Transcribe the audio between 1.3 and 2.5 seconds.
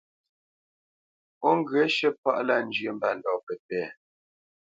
Ó ŋgyə̂ shə̂ páʼ